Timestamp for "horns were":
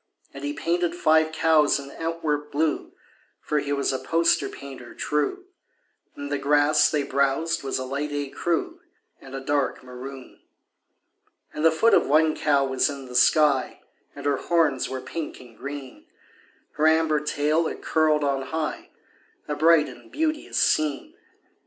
14.37-15.01